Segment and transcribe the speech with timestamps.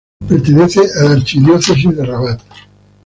[0.27, 2.41] Pertenece a la archidiócesis de Rabat.